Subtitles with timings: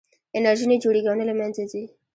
[0.37, 1.83] انرژي نه جوړېږي او نه له منځه ځي.